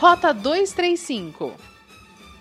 Rota 0.00 0.32
235. 0.32 1.52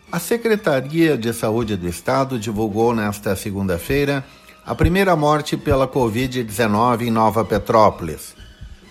A 0.09 0.17
Secretaria 0.17 1.17
de 1.17 1.33
Saúde 1.33 1.75
do 1.75 1.89
Estado 1.89 2.39
divulgou 2.39 2.95
nesta 2.95 3.35
segunda-feira 3.35 4.23
a 4.65 4.73
primeira 4.73 5.13
morte 5.13 5.57
pela 5.57 5.85
Covid-19 5.85 7.01
em 7.01 7.11
Nova 7.11 7.43
Petrópolis. 7.43 8.33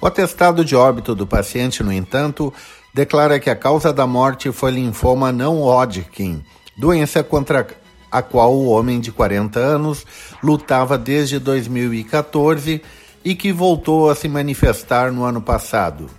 O 0.03 0.07
atestado 0.07 0.67
de 0.67 0.77
óbito 0.77 1.15
do 1.15 1.27
paciente, 1.27 1.83
no 1.83 1.91
entanto, 1.91 2.53
declara 2.93 3.41
que 3.41 3.49
a 3.49 3.57
causa 3.57 3.91
da 3.91 4.07
morte 4.07 4.53
foi 4.53 4.73
linfoma 4.73 5.33
não 5.33 5.63
Hodgkin, 5.63 6.45
doença 6.77 7.25
contra 7.25 7.67
a 8.13 8.21
qual 8.21 8.53
o 8.53 8.67
homem 8.67 9.01
de 9.01 9.11
40 9.11 9.59
anos 9.59 10.05
lutava 10.43 10.99
desde 10.99 11.39
2014 11.39 12.83
e 13.25 13.35
que 13.35 13.51
voltou 13.51 14.11
a 14.11 14.15
se 14.15 14.29
manifestar 14.29 15.11
no 15.11 15.25
ano 15.25 15.41
passado. 15.41 16.11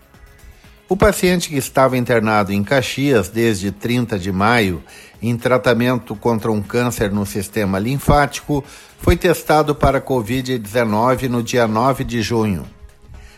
O 0.90 0.98
paciente 0.98 1.50
que 1.50 1.56
estava 1.56 1.96
internado 1.96 2.52
em 2.52 2.64
Caxias 2.64 3.30
desde 3.30 3.72
30 3.72 4.18
de 4.18 4.32
maio 4.32 4.84
em 5.22 5.38
tratamento 5.38 6.16
contra 6.16 6.52
um 6.52 6.64
câncer 6.64 7.12
no 7.12 7.28
sistema 7.28 7.78
linfático 7.78 8.64
foi 8.98 9.16
testado 9.16 9.76
para 9.76 10.02
Covid-19 10.02 11.30
no 11.30 11.44
dia 11.44 11.68
9 11.68 12.04
de 12.04 12.24
junho. 12.24 12.66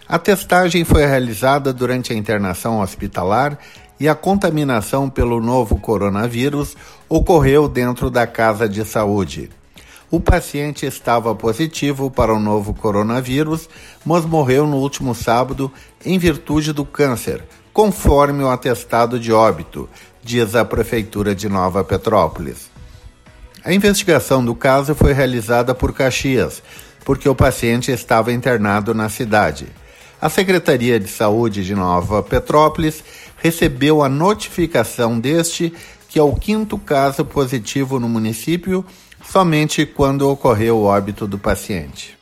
A 0.08 0.18
testagem 0.18 0.86
foi 0.86 1.06
realizada 1.06 1.74
durante 1.74 2.14
a 2.14 2.16
internação 2.16 2.80
hospitalar 2.80 3.60
e 4.00 4.08
a 4.08 4.16
contaminação 4.16 5.10
pelo 5.10 5.42
novo 5.42 5.78
coronavírus 5.78 6.78
ocorreu 7.10 7.68
dentro 7.68 8.10
da 8.10 8.26
casa 8.26 8.68
de 8.68 8.86
saúde. 8.86 9.50
O 10.12 10.20
paciente 10.20 10.86
estava 10.86 11.34
positivo 11.34 12.12
para 12.12 12.34
o 12.34 12.40
novo 12.40 12.74
coronavírus, 12.74 13.70
mas 14.04 14.26
morreu 14.26 14.68
no 14.68 14.76
último 14.76 15.16
sábado 15.16 15.72
em 16.06 16.20
virtude 16.20 16.74
do 16.74 16.84
câncer, 16.84 17.42
conforme 17.72 18.44
o 18.44 18.50
atestado 18.50 19.18
de 19.18 19.32
óbito, 19.32 19.88
diz 20.22 20.54
a 20.54 20.66
Prefeitura 20.66 21.34
de 21.34 21.48
Nova 21.48 21.82
Petrópolis. 21.82 22.70
A 23.64 23.74
investigação 23.74 24.44
do 24.44 24.54
caso 24.54 24.94
foi 24.94 25.14
realizada 25.14 25.74
por 25.74 25.94
Caxias, 25.94 26.62
porque 27.06 27.30
o 27.30 27.36
paciente 27.36 27.90
estava 27.90 28.34
internado 28.34 28.94
na 28.94 29.08
cidade. 29.08 29.68
A 30.22 30.28
Secretaria 30.28 31.00
de 31.00 31.08
Saúde 31.08 31.64
de 31.64 31.74
Nova 31.74 32.22
Petrópolis 32.22 33.02
recebeu 33.38 34.04
a 34.04 34.10
notificação 34.10 35.18
deste, 35.18 35.74
que 36.10 36.20
é 36.20 36.24
o 36.24 36.36
quinto 36.36 36.78
caso 36.78 37.24
positivo 37.24 37.98
no 37.98 38.10
município, 38.10 38.86
somente 39.24 39.86
quando 39.86 40.30
ocorreu 40.30 40.78
o 40.78 40.84
óbito 40.84 41.28
do 41.28 41.38
paciente. 41.38 42.18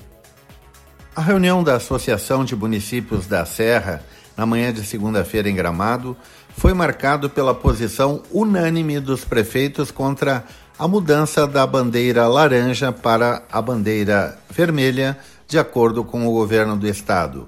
A 1.15 1.21
reunião 1.21 1.63
da 1.63 1.75
Associação 1.75 2.45
de 2.45 2.55
Municípios 2.55 3.27
da 3.27 3.45
Serra, 3.45 4.03
na 4.37 4.45
manhã 4.45 4.71
de 4.71 4.85
segunda-feira 4.85 5.49
em 5.49 5.55
Gramado, 5.55 6.15
foi 6.55 6.73
marcado 6.73 7.29
pela 7.29 7.53
posição 7.53 8.21
unânime 8.31 8.99
dos 8.99 9.25
prefeitos 9.25 9.91
contra 9.91 10.45
a 10.77 10.87
mudança 10.87 11.45
da 11.45 11.67
bandeira 11.67 12.27
laranja 12.27 12.91
para 12.91 13.43
a 13.51 13.61
bandeira 13.61 14.39
vermelha, 14.49 15.17
de 15.47 15.59
acordo 15.59 16.03
com 16.05 16.25
o 16.25 16.31
governo 16.31 16.77
do 16.77 16.87
estado. 16.87 17.47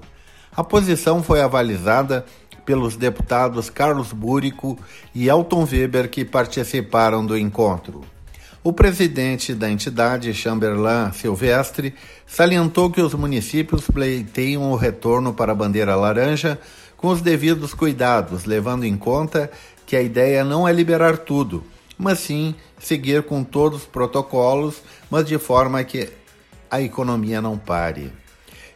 A 0.54 0.62
posição 0.62 1.22
foi 1.22 1.40
avalizada 1.40 2.26
pelos 2.66 2.94
deputados 2.94 3.70
Carlos 3.70 4.12
Búrico 4.12 4.78
e 5.14 5.28
Elton 5.28 5.66
Weber, 5.70 6.10
que 6.10 6.24
participaram 6.24 7.24
do 7.24 7.36
encontro. 7.36 8.02
O 8.64 8.72
presidente 8.72 9.54
da 9.54 9.68
entidade, 9.68 10.32
Chamberlain 10.32 11.10
Silvestre, 11.12 11.94
salientou 12.24 12.92
que 12.92 13.00
os 13.00 13.12
municípios 13.12 13.88
pleiteiam 13.88 14.70
o 14.70 14.76
retorno 14.76 15.34
para 15.34 15.50
a 15.50 15.54
bandeira 15.54 15.96
laranja 15.96 16.60
com 16.96 17.08
os 17.08 17.20
devidos 17.20 17.74
cuidados, 17.74 18.44
levando 18.44 18.84
em 18.84 18.96
conta 18.96 19.50
que 19.84 19.96
a 19.96 20.02
ideia 20.02 20.44
não 20.44 20.68
é 20.68 20.72
liberar 20.72 21.18
tudo, 21.18 21.64
mas 21.98 22.20
sim 22.20 22.54
seguir 22.78 23.24
com 23.24 23.42
todos 23.42 23.80
os 23.80 23.86
protocolos, 23.86 24.80
mas 25.10 25.26
de 25.26 25.38
forma 25.38 25.82
que 25.82 26.08
a 26.70 26.80
economia 26.80 27.42
não 27.42 27.58
pare. 27.58 28.12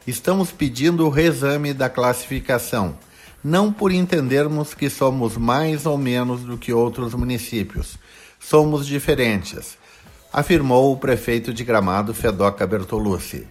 Estamos 0.05 0.51
pedindo 0.51 1.07
o 1.07 1.11
reexame 1.11 1.73
da 1.73 1.89
classificação 1.89 2.99
não 3.47 3.73
por 3.73 3.93
entendermos 3.93 4.75
que 4.75 4.91
somos 4.91 5.37
mais 5.37 5.87
ou 5.87 5.97
menos 5.97 6.41
do 6.41 6.59
que 6.59 6.73
outros 6.73 7.15
municípios. 7.15 7.97
Somos 8.41 8.85
diferentes, 8.85 9.79
afirmou 10.33 10.93
o 10.93 10.97
prefeito 10.97 11.55
de 11.55 11.63
Gramado, 11.63 12.13
Fedoca 12.13 12.67
Bertolucci. 12.67 13.47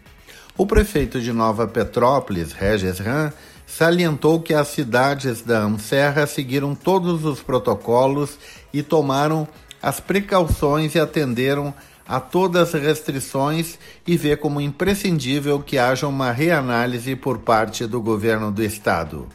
O 0.58 0.66
prefeito 0.66 1.22
de 1.22 1.32
Nova 1.32 1.66
Petrópolis, 1.66 2.52
Regis 2.52 3.00
Ram, 3.00 3.32
salientou 3.66 4.42
que 4.42 4.54
as 4.54 4.68
cidades 4.68 5.42
da 5.42 5.66
Serra 5.80 6.28
seguiram 6.28 6.76
todos 6.76 7.24
os 7.24 7.42
protocolos 7.42 8.38
e 8.74 8.84
tomaram 8.84 9.48
as 9.82 10.02
precauções 10.02 10.94
e 10.96 11.00
atenderam 11.00 11.74
a 12.06 12.20
todas 12.20 12.76
as 12.76 12.82
restrições 12.82 13.80
e 14.06 14.18
vê 14.18 14.36
como 14.36 14.60
imprescindível 14.60 15.62
que 15.62 15.78
haja 15.78 16.06
uma 16.06 16.34
reanálise 16.34 17.16
por 17.16 17.38
parte 17.38 17.88
do 17.88 18.02
governo 18.02 18.52
do 18.52 18.62
estado. 18.62 19.26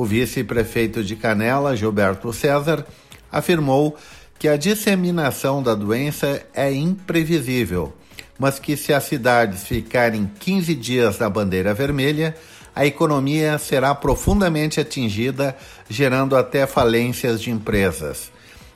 O 0.00 0.04
vice-prefeito 0.06 1.04
de 1.04 1.14
Canela, 1.14 1.76
Gilberto 1.76 2.32
César, 2.32 2.86
afirmou 3.30 3.98
que 4.38 4.48
a 4.48 4.56
disseminação 4.56 5.62
da 5.62 5.74
doença 5.74 6.42
é 6.54 6.72
imprevisível, 6.72 7.92
mas 8.38 8.58
que 8.58 8.78
se 8.78 8.94
as 8.94 9.04
cidades 9.04 9.64
ficarem 9.64 10.30
15 10.40 10.74
dias 10.74 11.18
na 11.18 11.28
bandeira 11.28 11.74
vermelha, 11.74 12.34
a 12.74 12.86
economia 12.86 13.58
será 13.58 13.94
profundamente 13.94 14.80
atingida, 14.80 15.54
gerando 15.86 16.34
até 16.34 16.66
falências 16.66 17.38
de 17.38 17.50
empresas. 17.50 18.32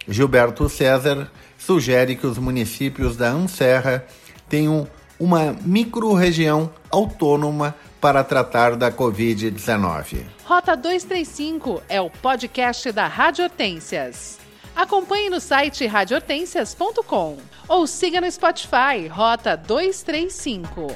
Gilberto 0.07 0.69
César 0.69 1.33
sugere 1.57 2.17
que 2.17 2.27
os 2.27 2.37
municípios 2.37 3.17
da 3.17 3.31
Anserra 3.31 4.05
tenham 4.47 4.87
uma 5.19 5.57
microrregião 5.65 6.71
autônoma 6.91 7.75
para 8.05 8.23
tratar 8.23 8.77
da 8.77 8.93
Covid-19. 8.93 10.27
Rota 10.45 10.77
235 10.77 11.83
é 11.89 12.03
o 12.03 12.11
podcast 12.11 12.93
da 12.93 13.07
Rádio 13.07 13.45
Hortências. 13.45 14.39
Acompanhe 14.77 15.31
no 15.31 15.41
site 15.41 15.87
radiohortências.com 15.87 17.39
ou 17.67 17.87
siga 17.87 18.21
no 18.21 18.31
Spotify 18.31 19.09
Rota 19.11 19.57
235. 19.57 20.89